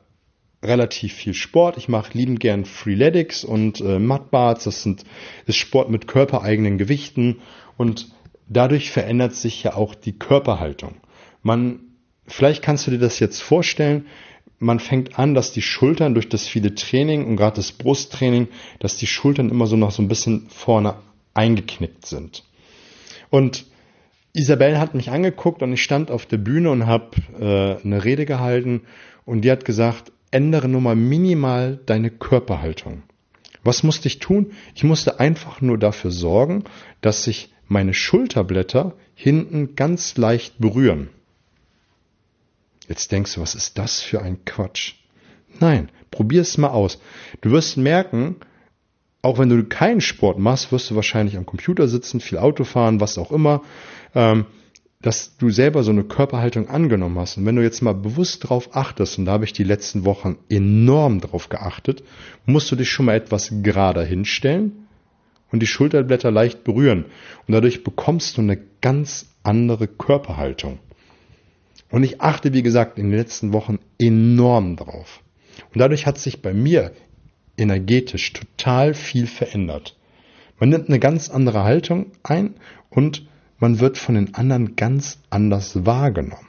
relativ 0.64 1.14
viel 1.14 1.34
Sport. 1.34 1.78
Ich 1.78 1.90
mache 1.90 2.18
liebend 2.18 2.40
gern 2.40 2.66
Freeletics 2.66 3.44
und 3.44 3.82
äh, 3.82 4.00
Mudbaths. 4.00 4.64
Das 4.64 4.82
sind, 4.82 5.04
ist 5.46 5.58
Sport 5.58 5.90
mit 5.90 6.08
körpereigenen 6.08 6.78
Gewichten 6.78 7.42
und 7.78 8.08
dadurch 8.48 8.92
verändert 8.92 9.36
sich 9.36 9.64
ja 9.64 9.76
auch 9.76 9.94
die 9.94 10.18
Körperhaltung. 10.18 10.96
Man, 11.42 11.82
vielleicht 12.26 12.64
kannst 12.64 12.88
du 12.88 12.92
dir 12.92 13.00
das 13.00 13.20
jetzt 13.20 13.42
vorstellen. 13.42 14.06
Man 14.58 14.80
fängt 14.80 15.20
an, 15.20 15.34
dass 15.34 15.52
die 15.52 15.62
Schultern 15.62 16.14
durch 16.14 16.30
das 16.30 16.48
viele 16.48 16.74
Training 16.74 17.26
und 17.26 17.36
gerade 17.36 17.58
das 17.58 17.74
Brusttraining, 17.74 18.48
dass 18.80 18.96
die 18.96 19.08
Schultern 19.08 19.50
immer 19.50 19.68
so 19.68 19.76
noch 19.76 19.92
so 19.92 20.02
ein 20.02 20.08
bisschen 20.08 20.48
vorne 20.50 20.96
eingeknickt 21.34 22.06
sind. 22.06 22.44
Und 23.30 23.66
Isabel 24.34 24.80
hat 24.80 24.96
mich 24.96 25.12
angeguckt 25.12 25.62
und 25.62 25.74
ich 25.74 25.84
stand 25.84 26.10
auf 26.10 26.26
der 26.26 26.38
Bühne 26.38 26.72
und 26.72 26.88
habe 26.88 27.12
äh, 27.40 27.84
eine 27.84 28.04
Rede 28.04 28.26
gehalten 28.26 28.82
und 29.26 29.42
die 29.42 29.52
hat 29.52 29.66
gesagt, 29.66 30.12
ändere 30.32 30.68
nur 30.68 30.82
mal 30.82 30.96
minimal 30.96 31.80
deine 31.86 32.10
Körperhaltung. 32.10 33.04
Was 33.64 33.84
musste 33.84 34.08
ich 34.08 34.20
tun? 34.20 34.52
Ich 34.76 34.84
musste 34.84 35.20
einfach 35.20 35.62
nur 35.62 35.78
dafür 35.78 36.12
sorgen, 36.12 36.64
dass 37.02 37.24
sich 37.24 37.54
meine 37.68 37.94
Schulterblätter 37.94 38.96
hinten 39.16 39.76
ganz 39.76 40.18
leicht 40.18 40.60
berühren. 40.60 41.10
Jetzt 42.90 43.12
denkst 43.12 43.36
du, 43.36 43.42
was 43.42 43.56
ist 43.56 43.78
das 43.78 44.02
für 44.02 44.22
ein 44.22 44.44
Quatsch? 44.46 44.96
Nein, 45.60 45.90
probier 46.12 46.42
es 46.42 46.58
mal 46.58 46.70
aus. 46.70 47.00
Du 47.42 47.52
wirst 47.52 47.78
merken, 47.78 48.38
auch 49.24 49.40
wenn 49.40 49.50
du 49.50 49.64
keinen 49.64 50.02
Sport 50.02 50.38
machst, 50.38 50.72
wirst 50.72 50.92
du 50.92 50.96
wahrscheinlich 50.96 51.38
am 51.38 51.46
Computer 51.46 51.88
sitzen, 51.88 52.20
viel 52.20 52.38
Auto 52.38 52.66
fahren, 52.66 53.00
was 53.00 53.18
auch 53.18 53.32
immer, 53.32 53.64
ähm, 54.14 54.46
dass 55.02 55.38
du 55.38 55.50
selber 55.50 55.84
so 55.84 55.92
eine 55.92 56.04
Körperhaltung 56.04 56.70
angenommen 56.70 57.18
hast. 57.18 57.38
Und 57.38 57.46
wenn 57.46 57.56
du 57.56 57.64
jetzt 57.64 57.82
mal 57.82 57.94
bewusst 57.94 58.48
drauf 58.48 58.76
achtest, 58.76 59.18
und 59.18 59.26
da 59.26 59.32
habe 59.32 59.46
ich 59.46 59.54
die 59.54 59.64
letzten 59.64 60.06
Wochen 60.06 60.38
enorm 60.50 61.22
drauf 61.22 61.50
geachtet, 61.50 62.04
musst 62.46 62.70
du 62.72 62.76
dich 62.76 62.90
schon 62.90 63.06
mal 63.06 63.16
etwas 63.16 63.52
gerader 63.64 64.04
hinstellen 64.04 64.88
und 65.52 65.62
die 65.62 65.68
Schulterblätter 65.68 66.30
leicht 66.30 66.66
berühren. 66.66 67.06
Und 67.48 67.54
dadurch 67.54 67.84
bekommst 67.84 68.38
du 68.38 68.42
eine 68.42 68.60
ganz 68.82 69.34
andere 69.42 69.88
Körperhaltung. 69.88 70.80
Und 71.90 72.04
ich 72.04 72.20
achte, 72.20 72.54
wie 72.54 72.64
gesagt, 72.64 72.98
in 72.98 73.10
den 73.10 73.18
letzten 73.18 73.54
Wochen 73.54 73.80
enorm 74.00 74.76
drauf. 74.76 75.22
Und 75.74 75.80
dadurch 75.80 76.06
hat 76.06 76.18
sich 76.18 76.42
bei 76.42 76.54
mir 76.54 76.92
energetisch 77.58 78.34
total 78.34 78.94
viel 78.94 79.28
verändert. 79.28 79.96
Man 80.60 80.70
nimmt 80.70 80.88
eine 80.88 81.00
ganz 81.00 81.30
andere 81.30 81.64
Haltung 81.64 82.12
ein 82.24 82.56
und 82.90 83.26
man 83.60 83.80
wird 83.80 83.98
von 83.98 84.16
den 84.16 84.34
anderen 84.36 84.76
ganz 84.76 85.20
anders 85.30 85.86
wahrgenommen. 85.86 86.48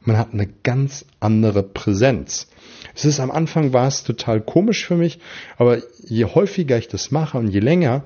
Man 0.00 0.18
hat 0.18 0.34
eine 0.34 0.46
ganz 0.62 1.06
andere 1.20 1.62
Präsenz. 1.62 2.48
Es 2.94 3.04
ist 3.04 3.20
am 3.20 3.30
Anfang 3.30 3.72
war 3.72 3.88
es 3.88 4.04
total 4.04 4.40
komisch 4.40 4.86
für 4.86 4.96
mich, 4.96 5.18
aber 5.56 5.78
je 6.02 6.26
häufiger 6.26 6.76
ich 6.76 6.88
das 6.88 7.10
mache 7.10 7.38
und 7.38 7.48
je 7.48 7.60
länger, 7.60 8.04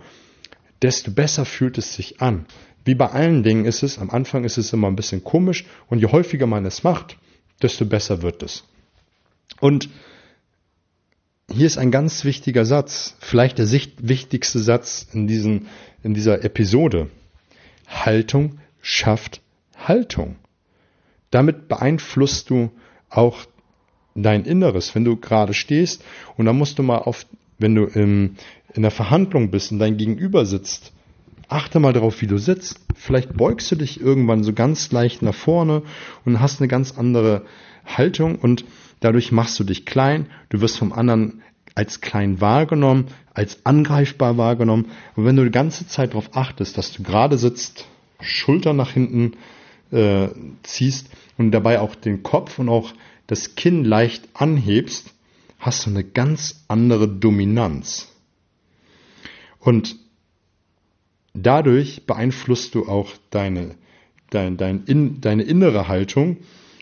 desto 0.81 1.11
besser 1.11 1.45
fühlt 1.45 1.77
es 1.79 1.95
sich 1.95 2.21
an. 2.21 2.47
Wie 2.85 2.95
bei 2.95 3.09
allen 3.09 3.43
Dingen 3.43 3.65
ist 3.65 3.83
es, 3.83 3.99
am 3.99 4.11
Anfang 4.11 4.45
ist 4.45 4.57
es 4.57 4.73
immer 4.73 4.87
ein 4.87 4.97
bisschen 4.97 5.25
komisch 5.25 5.67
und 5.89 5.99
je 5.99 6.07
häufiger 6.07 6.47
man 6.47 6.65
es 6.65 6.85
macht, 6.85 7.19
desto 7.61 7.85
besser 7.85 8.23
wird 8.23 8.43
es. 8.43 8.65
Und 9.61 9.91
hier 11.51 11.67
ist 11.67 11.79
ein 11.79 11.91
ganz 11.91 12.25
wichtiger 12.25 12.65
Satz, 12.65 13.17
vielleicht 13.21 13.59
der 13.59 13.71
wichtigste 13.71 14.59
Satz 14.59 15.07
in, 15.13 15.27
diesen, 15.27 15.67
in 16.03 16.15
dieser 16.15 16.45
Episode. 16.45 17.09
Haltung 17.87 18.59
schafft 18.83 19.41
Haltung. 19.77 20.37
Damit 21.31 21.69
beeinflusst 21.69 22.51
du 22.51 22.71
auch 23.09 23.39
dein 24.15 24.45
Inneres, 24.45 24.95
wenn 24.95 25.05
du 25.05 25.17
gerade 25.17 25.55
stehst 25.55 26.05
und 26.37 26.47
dann 26.47 26.59
musst 26.59 26.79
du 26.79 26.83
mal 26.83 26.99
auf, 26.99 27.27
wenn 27.59 27.75
du 27.75 27.85
im, 27.85 28.37
in 28.75 28.83
der 28.83 28.91
Verhandlung 28.91 29.51
bist 29.51 29.73
und 29.73 29.79
dein 29.79 29.97
Gegenüber 29.97 30.45
sitzt, 30.45 30.93
achte 31.49 31.81
mal 31.81 31.93
darauf, 31.93 32.21
wie 32.21 32.27
du 32.27 32.39
sitzt. 32.39 32.81
Vielleicht 32.95 33.35
beugst 33.35 33.71
du 33.71 33.77
dich 33.77 34.01
irgendwann 34.01 34.45
so 34.45 34.53
ganz 34.53 34.93
leicht 34.93 35.23
nach 35.23 35.35
vorne 35.35 35.83
und 36.25 36.41
hast 36.41 36.61
eine 36.61 36.69
ganz 36.69 36.99
andere 36.99 37.43
Haltung 37.87 38.37
und 38.37 38.65
Dadurch 39.01 39.33
machst 39.33 39.59
du 39.61 39.65
dich 39.65 39.87
klein, 39.87 40.27
du 40.49 40.61
wirst 40.61 40.79
vom 40.79 40.93
anderen 40.93 41.43
als 41.75 42.01
klein 42.01 42.41
wahrgenommen, 42.41 43.07
als 43.35 43.65
angreifbar 43.65 44.37
wahrgenommen. 44.37 44.87
Und 45.15 45.25
wenn 45.25 45.37
du 45.37 45.45
die 45.45 45.51
ganze 45.51 45.87
Zeit 45.87 46.11
darauf 46.11 46.37
achtest, 46.37 46.77
dass 46.77 46.93
du 46.93 47.03
gerade 47.05 47.39
sitzt, 47.39 47.87
Schulter 48.21 48.73
nach 48.73 48.91
hinten 48.91 49.35
äh, 49.93 50.29
ziehst 50.65 51.09
und 51.37 51.53
dabei 51.53 51.81
auch 51.81 51.95
den 51.95 52.25
Kopf 52.25 52.59
und 52.59 52.69
auch 52.69 52.93
das 53.29 53.55
Kinn 53.55 53.85
leicht 53.85 54.29
anhebst, 54.35 55.15
hast 55.61 55.87
du 55.87 55.91
eine 55.91 56.05
ganz 56.05 56.65
andere 56.67 57.09
Dominanz. 57.09 58.09
Und 59.61 59.97
dadurch 61.35 62.07
beeinflusst 62.07 62.75
du 62.75 62.89
auch 62.89 63.11
deine, 63.31 63.75
dein, 64.31 64.57
dein 64.57 64.85
in, 64.85 65.21
deine 65.21 65.43
innere 65.43 65.89
Haltung. 65.89 66.39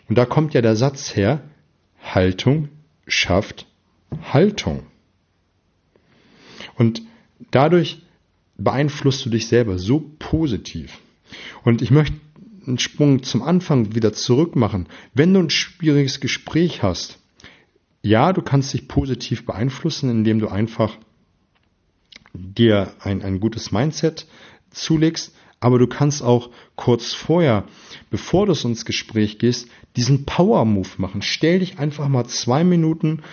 Und 0.09 0.17
da 0.17 0.25
kommt 0.25 0.53
ja 0.53 0.61
der 0.61 0.75
Satz 0.75 1.15
her, 1.15 1.41
Haltung 2.15 2.69
schafft 3.07 3.67
Haltung. 4.21 4.83
Und 6.75 7.01
dadurch 7.51 8.01
beeinflusst 8.57 9.25
du 9.25 9.29
dich 9.29 9.47
selber 9.47 9.77
so 9.77 10.11
positiv. 10.19 10.99
Und 11.63 11.81
ich 11.81 11.91
möchte 11.91 12.15
einen 12.65 12.79
Sprung 12.79 13.23
zum 13.23 13.41
Anfang 13.41 13.95
wieder 13.95 14.13
zurück 14.13 14.55
machen. 14.55 14.87
Wenn 15.13 15.33
du 15.33 15.39
ein 15.39 15.49
schwieriges 15.49 16.19
Gespräch 16.19 16.83
hast, 16.83 17.19
ja, 18.01 18.33
du 18.33 18.41
kannst 18.41 18.73
dich 18.73 18.87
positiv 18.87 19.45
beeinflussen, 19.45 20.09
indem 20.09 20.39
du 20.39 20.47
einfach 20.47 20.97
dir 22.33 22.93
ein, 22.99 23.21
ein 23.21 23.39
gutes 23.39 23.71
Mindset 23.71 24.27
zulegst, 24.69 25.33
aber 25.59 25.79
du 25.79 25.87
kannst 25.87 26.21
auch 26.21 26.49
kurz 26.75 27.13
vorher, 27.13 27.63
bevor 28.09 28.45
du 28.45 28.53
ins 28.53 28.85
Gespräch 28.85 29.39
gehst, 29.39 29.67
diesen 29.95 30.25
Power 30.25 30.65
Move 30.65 30.89
machen. 30.97 31.21
Stell 31.21 31.59
dich 31.59 31.79
einfach 31.79 32.07
mal 32.07 32.25
zwei 32.25 32.63
Minuten 32.63 33.23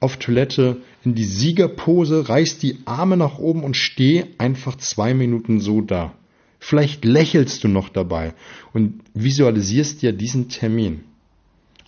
auf 0.00 0.16
Toilette 0.18 0.82
in 1.04 1.14
die 1.14 1.24
Siegerpose, 1.24 2.28
reiß 2.28 2.58
die 2.58 2.78
Arme 2.84 3.16
nach 3.16 3.38
oben 3.38 3.62
und 3.62 3.76
steh 3.76 4.24
einfach 4.38 4.76
zwei 4.76 5.14
Minuten 5.14 5.60
so 5.60 5.80
da. 5.80 6.14
Vielleicht 6.58 7.04
lächelst 7.04 7.64
du 7.64 7.68
noch 7.68 7.88
dabei 7.88 8.34
und 8.72 9.00
visualisierst 9.14 10.02
dir 10.02 10.12
diesen 10.12 10.48
Termin. 10.48 11.00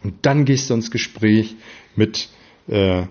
Und 0.03 0.15
dann 0.23 0.45
gehst 0.45 0.71
du 0.71 0.75
ins 0.75 0.91
Gespräch 0.91 1.57
mit 1.97 2.29
äh, 2.67 3.05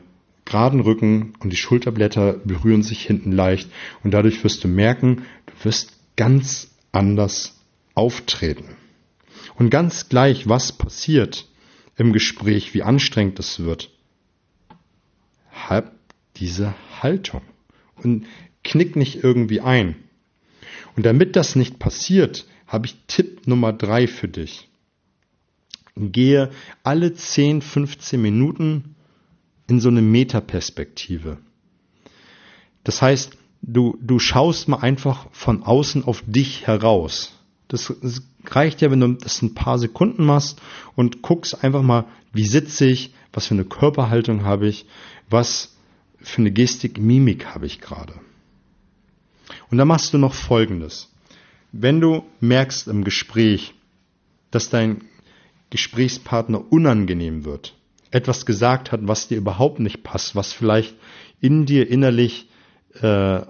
geraden 0.46 0.82
Rücken 0.82 1.34
und 1.40 1.52
die 1.52 1.58
Schulterblätter 1.58 2.34
berühren 2.44 2.84
sich 2.84 3.06
hinten 3.06 3.32
leicht 3.32 3.70
und 4.04 4.12
dadurch 4.14 4.44
wirst 4.44 4.64
du 4.64 4.68
merken, 4.68 5.24
du 5.46 5.66
wirst 5.66 5.94
ganz 6.16 6.72
anders 6.92 7.60
auftreten. 7.96 8.76
Und 9.56 9.70
ganz 9.70 10.10
gleich, 10.10 10.48
was 10.48 10.72
passiert 10.72 11.48
im 11.98 12.14
Gespräch, 12.14 12.74
wie 12.74 12.84
anstrengend 12.84 13.40
es 13.40 13.60
wird, 13.60 13.92
hab 15.52 15.94
diese 16.38 16.74
Haltung 17.02 17.42
und 17.96 18.26
knick 18.64 18.96
nicht 18.96 19.24
irgendwie 19.24 19.62
ein. 19.62 19.96
Und 20.96 21.06
damit 21.06 21.36
das 21.36 21.56
nicht 21.56 21.80
passiert, 21.80 22.46
habe 22.68 22.88
ich 22.88 22.96
Tipp 23.08 23.48
Nummer 23.48 23.74
drei 23.74 24.08
für 24.08 24.28
dich. 24.28 24.70
Gehe 25.96 26.52
alle 26.82 27.14
10, 27.14 27.62
15 27.62 28.20
Minuten 28.22 28.96
in 29.68 29.80
so 29.80 29.90
eine 29.90 30.02
Metaperspektive. 30.02 31.38
Das 32.84 33.02
heißt, 33.02 33.38
du, 33.64 33.98
du 34.02 34.20
schaust 34.20 34.68
mal 34.68 34.78
einfach 34.78 35.28
von 35.32 35.64
außen 35.64 36.04
auf 36.04 36.24
dich 36.28 36.68
heraus. 36.68 37.34
Das, 37.70 37.92
das 38.02 38.22
reicht 38.46 38.82
ja, 38.82 38.92
wenn 38.92 39.00
du 39.00 39.14
das 39.14 39.42
ein 39.42 39.56
paar 39.56 39.80
Sekunden 39.80 40.26
machst 40.26 40.62
und 40.96 41.22
guckst 41.22 41.64
einfach 41.64 41.82
mal, 41.82 42.06
wie 42.34 42.46
sitze 42.46 42.86
ich, 42.86 43.14
was 43.32 43.48
für 43.48 43.56
eine 43.56 43.66
Körperhaltung 43.66 44.44
habe 44.44 44.68
ich, 44.68 44.86
was 45.30 45.76
für 46.20 46.42
eine 46.42 46.52
Gestik, 46.52 47.00
Mimik 47.00 47.48
habe 47.48 47.66
ich 47.66 47.80
gerade. 47.80 48.14
Und 49.72 49.78
dann 49.78 49.88
machst 49.88 50.14
du 50.14 50.18
noch 50.18 50.34
Folgendes. 50.34 51.12
Wenn 51.72 52.00
du 52.00 52.24
merkst 52.40 52.88
im 52.88 53.04
Gespräch, 53.04 53.74
dass 54.52 54.70
dein 54.70 55.06
Gesprächspartner 55.72 56.72
unangenehm 56.72 57.46
wird, 57.46 57.76
etwas 58.12 58.46
gesagt 58.46 58.92
hat, 58.92 59.00
was 59.04 59.28
dir 59.28 59.38
überhaupt 59.38 59.80
nicht 59.80 60.04
passt, 60.04 60.36
was 60.36 60.54
vielleicht 60.54 60.94
in 61.42 61.66
dir 61.66 61.90
innerlich 61.90 62.48
äh, 63.02 63.42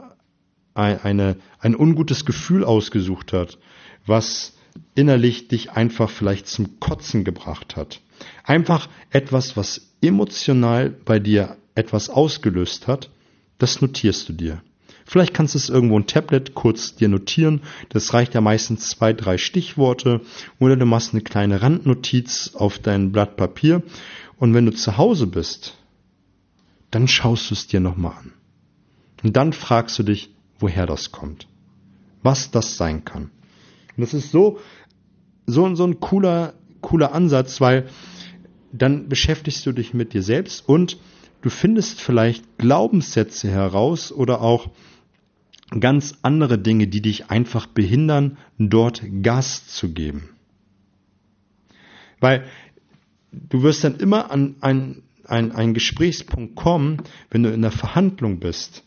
eine, 0.73 1.37
ein 1.59 1.75
ungutes 1.75 2.25
Gefühl 2.25 2.63
ausgesucht 2.63 3.33
hat, 3.33 3.57
was 4.05 4.53
innerlich 4.95 5.47
dich 5.47 5.71
einfach 5.71 6.09
vielleicht 6.09 6.47
zum 6.47 6.79
Kotzen 6.79 7.23
gebracht 7.23 7.75
hat. 7.75 8.01
Einfach 8.43 8.89
etwas, 9.11 9.55
was 9.55 9.93
emotional 10.01 10.89
bei 10.89 11.19
dir 11.19 11.57
etwas 11.75 12.09
ausgelöst 12.09 12.87
hat, 12.87 13.09
das 13.57 13.81
notierst 13.81 14.29
du 14.29 14.33
dir. 14.33 14.61
Vielleicht 15.05 15.33
kannst 15.33 15.53
du 15.53 15.57
es 15.57 15.69
irgendwo 15.69 15.99
ein 15.99 16.07
Tablet 16.07 16.53
kurz 16.53 16.95
dir 16.95 17.09
notieren. 17.09 17.61
Das 17.89 18.13
reicht 18.13 18.33
ja 18.33 18.41
meistens 18.41 18.89
zwei, 18.89 19.13
drei 19.13 19.37
Stichworte. 19.37 20.21
Oder 20.59 20.77
du 20.77 20.85
machst 20.85 21.13
eine 21.13 21.21
kleine 21.21 21.61
Randnotiz 21.61 22.51
auf 22.55 22.79
dein 22.79 23.11
Blatt 23.11 23.35
Papier. 23.35 23.83
Und 24.37 24.53
wenn 24.53 24.65
du 24.65 24.71
zu 24.71 24.97
Hause 24.97 25.27
bist, 25.27 25.75
dann 26.89 27.07
schaust 27.07 27.49
du 27.49 27.55
es 27.55 27.67
dir 27.67 27.79
nochmal 27.79 28.13
an. 28.17 28.33
Und 29.23 29.35
dann 29.35 29.53
fragst 29.53 29.97
du 29.99 30.03
dich, 30.03 30.33
woher 30.59 30.85
das 30.85 31.11
kommt. 31.11 31.47
Was 32.21 32.51
das 32.51 32.77
sein 32.77 33.05
kann. 33.05 33.31
Und 33.95 34.01
das 34.01 34.13
ist 34.13 34.31
so, 34.31 34.59
so, 35.45 35.73
so 35.75 35.85
ein 35.85 35.99
cooler, 35.99 36.53
cooler 36.81 37.13
Ansatz, 37.13 37.61
weil 37.61 37.87
dann 38.71 39.07
beschäftigst 39.07 39.65
du 39.65 39.71
dich 39.71 39.93
mit 39.93 40.13
dir 40.13 40.23
selbst 40.23 40.67
und 40.67 40.97
du 41.41 41.49
findest 41.49 42.01
vielleicht 42.01 42.57
Glaubenssätze 42.57 43.49
heraus 43.49 44.11
oder 44.11 44.41
auch 44.41 44.69
ganz 45.79 46.15
andere 46.21 46.57
Dinge, 46.57 46.87
die 46.87 47.01
dich 47.01 47.29
einfach 47.29 47.67
behindern, 47.67 48.37
dort 48.57 49.03
Gas 49.21 49.67
zu 49.67 49.93
geben. 49.93 50.29
Weil 52.19 52.45
du 53.31 53.63
wirst 53.63 53.83
dann 53.83 53.97
immer 53.97 54.31
an 54.31 54.55
einen 54.61 55.03
ein 55.25 55.73
Gesprächspunkt 55.73 56.55
kommen, 56.55 57.01
wenn 57.29 57.43
du 57.43 57.53
in 57.53 57.61
der 57.61 57.71
Verhandlung 57.71 58.39
bist. 58.39 58.83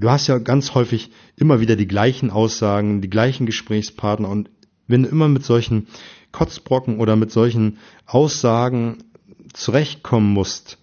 Du 0.00 0.08
hast 0.08 0.28
ja 0.28 0.38
ganz 0.38 0.74
häufig 0.74 1.10
immer 1.36 1.60
wieder 1.60 1.76
die 1.76 1.86
gleichen 1.86 2.30
Aussagen, 2.30 3.02
die 3.02 3.10
gleichen 3.10 3.44
Gesprächspartner 3.44 4.30
und 4.30 4.48
wenn 4.86 5.02
du 5.02 5.10
immer 5.10 5.28
mit 5.28 5.44
solchen 5.44 5.88
Kotzbrocken 6.32 6.98
oder 6.98 7.16
mit 7.16 7.30
solchen 7.30 7.76
Aussagen 8.06 9.04
zurechtkommen 9.52 10.32
musst, 10.32 10.78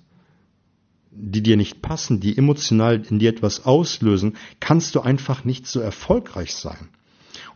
die 1.09 1.41
dir 1.41 1.57
nicht 1.57 1.81
passen, 1.81 2.19
die 2.19 2.37
emotional 2.37 3.01
in 3.09 3.17
dir 3.17 3.31
etwas 3.31 3.65
auslösen, 3.65 4.37
kannst 4.59 4.93
du 4.93 5.01
einfach 5.01 5.45
nicht 5.45 5.65
so 5.65 5.79
erfolgreich 5.79 6.53
sein. 6.53 6.89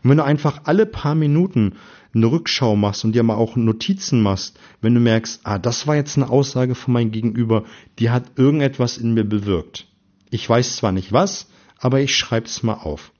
Und 0.02 0.10
wenn 0.10 0.16
du 0.16 0.24
einfach 0.24 0.62
alle 0.64 0.84
paar 0.84 1.14
Minuten 1.14 1.76
eine 2.12 2.26
Rückschau 2.26 2.74
machst 2.74 3.04
und 3.04 3.12
dir 3.12 3.22
mal 3.22 3.36
auch 3.36 3.54
Notizen 3.54 4.20
machst, 4.20 4.58
wenn 4.80 4.94
du 4.94 5.00
merkst, 5.00 5.42
ah, 5.44 5.60
das 5.60 5.86
war 5.86 5.94
jetzt 5.94 6.16
eine 6.16 6.28
Aussage 6.28 6.74
von 6.74 6.92
meinem 6.92 7.12
Gegenüber, 7.12 7.62
die 8.00 8.10
hat 8.10 8.32
irgendetwas 8.36 8.98
in 8.98 9.14
mir 9.14 9.24
bewirkt. 9.24 9.86
Ich 10.30 10.48
weiß 10.48 10.76
zwar 10.76 10.90
nicht 10.90 11.12
was, 11.12 11.46
aber 11.82 12.00
ich 12.00 12.14
schreib's 12.14 12.62
mal 12.62 12.74
auf. 12.74 13.12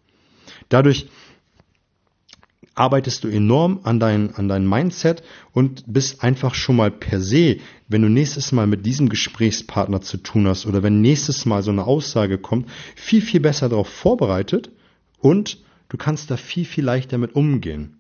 Dadurch 0.69 1.09
arbeitest 2.75 3.25
du 3.25 3.29
enorm 3.29 3.81
an 3.83 4.01
dein, 4.01 4.35
an 4.35 4.49
dein 4.49 4.67
Mindset 4.67 5.23
und 5.53 5.85
bist 5.87 6.23
einfach 6.23 6.55
schon 6.55 6.77
mal 6.77 6.91
per 6.91 7.21
se, 7.21 7.59
wenn 7.89 8.03
du 8.03 8.09
nächstes 8.09 8.53
Mal 8.53 8.67
mit 8.67 8.87
diesem 8.87 9.11
Gesprächspartner 9.11 10.01
zu 10.01 10.17
tun 10.17 10.47
hast 10.47 10.65
oder 10.65 10.83
wenn 10.83 11.03
nächstes 11.03 11.45
Mal 11.45 11.63
so 11.63 11.71
eine 11.71 11.85
Aussage 11.85 12.39
kommt, 12.39 12.71
viel, 12.97 13.21
viel 13.21 13.41
besser 13.41 13.69
darauf 13.69 13.89
vorbereitet 13.89 14.71
und 15.19 15.59
du 15.91 15.99
kannst 15.99 16.31
da 16.31 16.39
viel, 16.39 16.65
viel 16.65 16.85
leichter 16.85 17.19
mit 17.19 17.35
umgehen. 17.35 17.99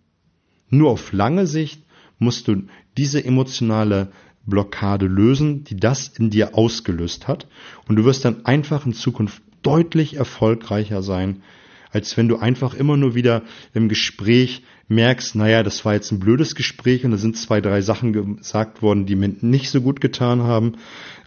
Nur 0.71 0.93
auf 0.93 1.13
lange 1.13 1.47
Sicht 1.47 1.83
musst 2.19 2.49
du 2.49 2.63
diese 2.97 3.23
emotionale 3.23 4.13
Blockade 4.47 5.07
lösen, 5.07 5.65
die 5.65 5.77
das 5.77 6.09
in 6.09 6.31
dir 6.31 6.57
ausgelöst 6.57 7.29
hat 7.29 7.47
und 7.89 7.97
du 7.97 8.05
wirst 8.05 8.25
dann 8.25 8.47
einfach 8.47 8.87
in 8.87 8.95
Zukunft 8.95 9.43
deutlich 9.63 10.17
erfolgreicher 10.17 11.03
sein, 11.03 11.43
als 11.91 12.17
wenn 12.17 12.29
du 12.29 12.37
einfach 12.37 12.75
immer 12.75 12.97
nur 12.97 13.15
wieder 13.15 13.43
im 13.75 13.89
Gespräch 13.89 14.63
merkst, 14.89 15.35
naja, 15.35 15.63
das 15.63 15.85
war 15.85 15.95
jetzt 15.95 16.11
ein 16.11 16.21
blödes 16.21 16.55
Gespräch 16.55 17.05
und 17.05 17.11
da 17.11 17.17
sind 17.19 17.37
zwei, 17.37 17.61
drei 17.61 17.83
Sachen 17.83 18.13
gesagt 18.13 18.83
worden, 18.83 19.07
die 19.07 19.17
mir 19.17 19.29
nicht 19.41 19.71
so 19.71 19.81
gut 19.81 20.01
getan 20.01 20.43
haben. 20.43 20.77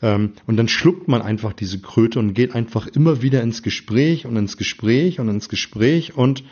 Ähm, 0.01 0.33
und 0.47 0.57
dann 0.57 0.67
schluckt 0.67 1.07
man 1.07 1.21
einfach 1.21 1.53
diese 1.53 1.79
Kröte 1.79 2.19
und 2.19 2.33
geht 2.33 2.55
einfach 2.55 2.87
immer 2.87 3.21
wieder 3.21 3.41
ins 3.41 3.63
Gespräch 3.63 4.25
und 4.25 4.35
ins 4.35 4.57
Gespräch 4.57 5.19
und 5.19 5.29
ins 5.29 5.49
Gespräch 5.49 6.15
und 6.15 6.43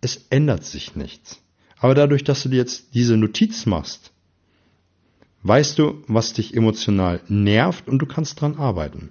es 0.00 0.26
ändert 0.30 0.64
sich 0.64 0.94
nichts. 0.94 1.40
Aber 1.78 1.94
dadurch, 1.94 2.24
dass 2.24 2.42
du 2.42 2.48
dir 2.48 2.56
jetzt 2.56 2.94
diese 2.94 3.16
Notiz 3.16 3.66
machst, 3.66 4.12
weißt 5.42 5.78
du, 5.78 6.02
was 6.06 6.32
dich 6.32 6.54
emotional 6.54 7.20
nervt 7.28 7.88
und 7.88 8.00
du 8.00 8.06
kannst 8.06 8.40
dran 8.40 8.56
arbeiten. 8.56 9.10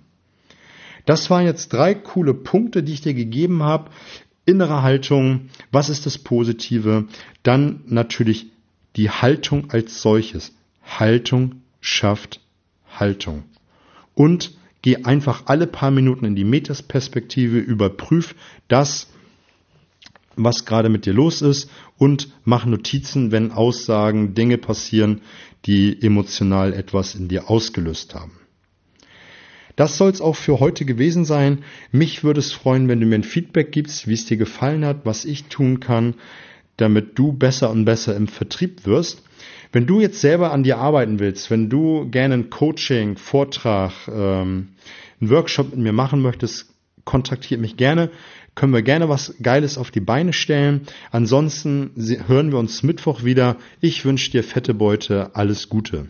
Das 1.08 1.32
waren 1.32 1.46
jetzt 1.46 1.74
drei 1.74 1.96
coole 1.96 2.36
Punkte, 2.36 2.84
die 2.84 2.94
ich 2.94 3.02
dir 3.02 3.16
gegeben 3.16 3.64
habe 3.64 3.90
innere 4.48 4.82
Haltung, 4.82 5.50
was 5.72 5.90
ist 5.90 6.08
das 6.08 6.18
Positive, 6.18 7.06
dann 7.44 7.82
natürlich 7.86 8.48
die 8.96 9.12
Haltung 9.12 9.70
als 9.70 10.02
solches. 10.02 10.56
Haltung 10.82 11.62
schafft 11.82 12.40
Haltung. 12.90 13.44
Und 14.16 14.58
geh 14.82 15.04
einfach 15.04 15.44
alle 15.46 15.68
paar 15.68 15.92
Minuten 15.92 16.26
in 16.26 16.36
die 16.36 16.46
Metasperspektive, 16.46 17.60
überprüf 17.60 18.36
das, 18.70 19.10
was 20.38 20.66
gerade 20.66 20.88
mit 20.88 21.06
dir 21.06 21.14
los 21.14 21.42
ist 21.42 21.70
und 21.98 22.30
mach 22.46 22.66
Notizen, 22.66 23.32
wenn 23.32 23.52
Aussagen, 23.52 24.34
Dinge 24.34 24.58
passieren, 24.58 25.22
die 25.66 26.02
emotional 26.02 26.74
etwas 26.74 27.16
in 27.16 27.28
dir 27.28 27.50
ausgelöst 27.50 28.16
haben. 28.16 28.47
Das 29.78 29.96
soll 29.98 30.10
es 30.10 30.22
auch 30.22 30.36
für 30.36 30.60
heute 30.60 30.86
gewesen 30.86 31.24
sein. 31.24 31.60
Mich 31.92 32.24
würde 32.24 32.40
es 32.40 32.52
freuen, 32.52 32.90
wenn 32.90 33.00
du 33.00 33.06
mir 33.06 33.16
ein 33.16 33.24
Feedback 33.24 33.72
gibst, 33.72 34.08
wie 34.08 34.14
es 34.14 34.26
dir 34.26 34.36
gefallen 34.36 34.84
hat, 34.84 35.06
was 35.06 35.24
ich 35.24 35.46
tun 35.46 35.80
kann, 35.80 36.16
damit 36.78 37.18
du 37.18 37.32
besser 37.32 37.70
und 37.70 37.86
besser 37.86 38.16
im 38.16 38.28
Vertrieb 38.28 38.86
wirst. 38.86 39.24
Wenn 39.72 39.86
du 39.86 40.02
jetzt 40.02 40.20
selber 40.20 40.52
an 40.52 40.64
dir 40.64 40.80
arbeiten 40.80 41.20
willst, 41.20 41.52
wenn 41.52 41.70
du 41.70 42.10
gerne 42.10 42.34
ein 42.34 42.50
Coaching, 42.50 43.18
Vortrag, 43.18 43.94
ähm, 44.08 44.70
einen 45.22 45.30
Workshop 45.30 45.70
mit 45.70 45.80
mir 45.80 45.94
machen 45.94 46.24
möchtest, 46.24 46.74
kontaktiert 47.06 47.62
mich 47.62 47.78
gerne. 47.78 48.10
Können 48.56 48.74
wir 48.74 48.82
gerne 48.82 49.10
was 49.10 49.36
Geiles 49.44 49.78
auf 49.78 49.92
die 49.92 50.00
Beine 50.00 50.34
stellen. 50.34 50.88
Ansonsten 51.12 51.92
hören 52.26 52.52
wir 52.52 52.58
uns 52.58 52.82
Mittwoch 52.82 53.24
wieder. 53.24 53.58
Ich 53.80 54.06
wünsche 54.06 54.32
dir 54.32 54.44
fette 54.44 54.74
Beute. 54.74 55.36
Alles 55.36 55.70
Gute. 55.70 56.08